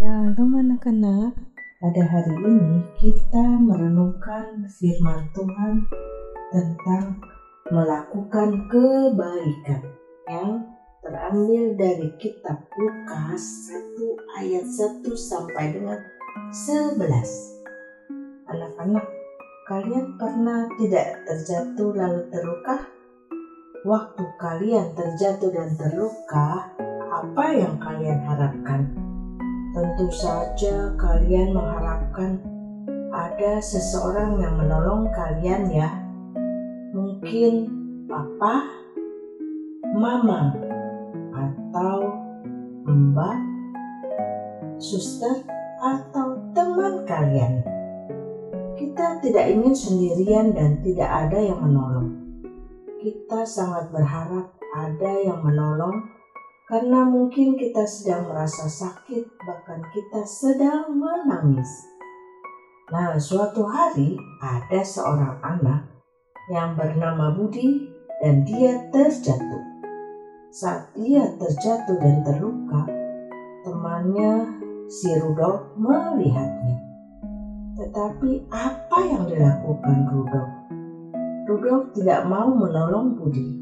[0.00, 1.36] Shalom anak-anak,
[1.76, 5.84] pada hari ini kita merenungkan firman Tuhan
[6.48, 7.20] tentang
[7.68, 9.84] melakukan kebaikan
[10.24, 10.64] yang
[11.04, 16.00] terambil dari kitab Lukas 1 ayat 1 sampai dengan
[16.48, 16.96] 11.
[18.56, 19.04] Anak-anak,
[19.68, 22.88] kalian pernah tidak terjatuh lalu terluka?
[23.84, 26.72] Waktu kalian terjatuh dan terluka,
[27.12, 29.09] apa yang kalian harapkan?
[29.70, 32.42] Tentu saja kalian mengharapkan
[33.14, 35.94] ada seseorang yang menolong kalian ya.
[36.90, 37.70] Mungkin
[38.10, 38.66] papa,
[39.94, 40.58] mama,
[41.30, 42.10] atau
[42.82, 43.38] mbak,
[44.82, 45.46] suster,
[45.78, 47.62] atau teman kalian.
[48.74, 52.10] Kita tidak ingin sendirian dan tidak ada yang menolong.
[52.98, 56.19] Kita sangat berharap ada yang menolong
[56.70, 61.66] karena mungkin kita sedang merasa sakit, bahkan kita sedang menangis.
[62.94, 65.82] Nah, suatu hari ada seorang anak
[66.46, 67.90] yang bernama Budi
[68.22, 69.66] dan dia terjatuh.
[70.54, 72.86] Saat dia terjatuh dan terluka,
[73.66, 74.46] temannya
[74.86, 76.78] si Rudolf melihatnya.
[77.82, 80.52] Tetapi apa yang dilakukan Rudolf?
[81.50, 83.59] Rudolf tidak mau menolong Budi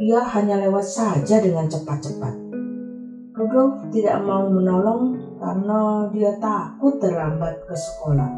[0.00, 2.32] ia hanya lewat saja dengan cepat-cepat.
[3.36, 8.32] Rudolf tidak mau menolong karena dia takut terlambat ke sekolah.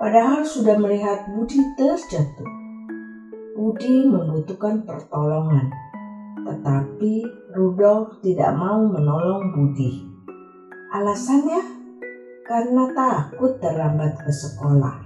[0.00, 2.48] Padahal sudah melihat Budi terjatuh.
[3.52, 5.68] Budi membutuhkan pertolongan,
[6.48, 10.00] tetapi Rudolf tidak mau menolong Budi.
[10.96, 11.60] Alasannya
[12.48, 14.96] karena takut terlambat ke sekolah.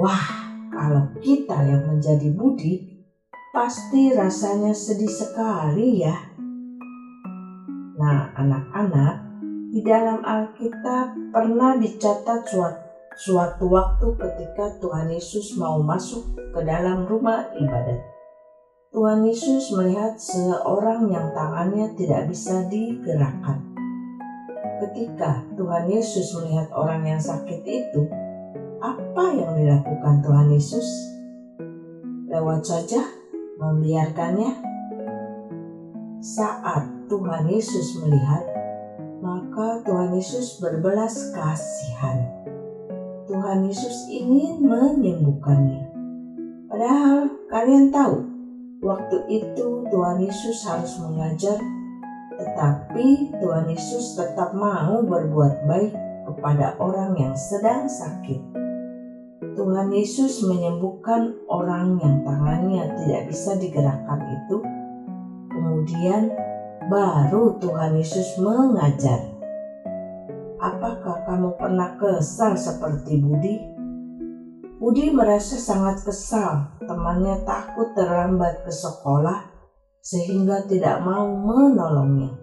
[0.00, 0.24] Wah,
[0.72, 2.91] kalau kita yang menjadi Budi,
[3.52, 6.16] Pasti rasanya sedih sekali ya.
[8.00, 9.28] Nah, anak-anak,
[9.68, 12.80] di dalam Alkitab pernah dicatat suatu,
[13.12, 18.00] suatu waktu ketika Tuhan Yesus mau masuk ke dalam rumah ibadat.
[18.88, 23.60] Tuhan Yesus melihat seorang yang tangannya tidak bisa digerakkan.
[24.80, 28.08] Ketika Tuhan Yesus melihat orang yang sakit itu,
[28.80, 30.88] apa yang dilakukan Tuhan Yesus?
[32.32, 33.20] Lewat saja
[33.60, 34.52] membiarkannya?
[36.22, 38.46] Saat Tuhan Yesus melihat,
[39.22, 42.26] maka Tuhan Yesus berbelas kasihan.
[43.26, 45.82] Tuhan Yesus ingin menyembuhkannya.
[46.70, 48.16] Padahal kalian tahu,
[48.82, 51.58] waktu itu Tuhan Yesus harus mengajar,
[52.38, 55.94] tetapi Tuhan Yesus tetap mau berbuat baik
[56.26, 58.40] kepada orang yang sedang sakit.
[59.52, 64.56] Tuhan Yesus menyembuhkan orang yang tangannya tidak bisa digerakkan itu.
[65.52, 66.32] Kemudian
[66.88, 69.28] baru Tuhan Yesus mengajar.
[70.56, 73.54] Apakah kamu pernah kesal seperti Budi?
[74.80, 79.52] Budi merasa sangat kesal, temannya takut terlambat ke sekolah
[80.02, 82.34] sehingga tidak mau menolongnya.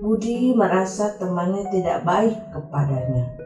[0.00, 3.36] Budi merasa temannya tidak baik kepadanya.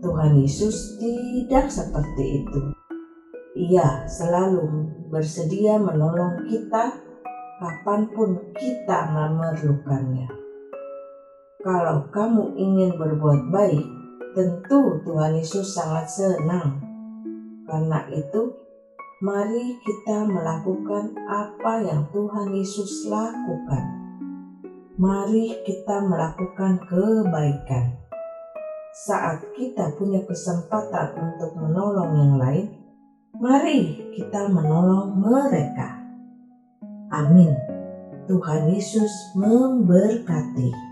[0.00, 2.60] Tuhan Yesus tidak seperti itu.
[3.52, 6.96] Ia selalu bersedia menolong kita
[7.60, 10.32] kapan pun kita memerlukannya.
[11.60, 13.84] Kalau kamu ingin berbuat baik,
[14.32, 16.80] tentu Tuhan Yesus sangat senang.
[17.68, 18.56] Karena itu,
[19.20, 23.84] mari kita melakukan apa yang Tuhan Yesus lakukan.
[24.96, 28.00] Mari kita melakukan kebaikan
[28.90, 32.66] saat kita punya kesempatan untuk menolong yang lain,
[33.38, 35.94] mari kita menolong mereka.
[37.14, 37.54] Amin.
[38.26, 40.89] Tuhan Yesus memberkati.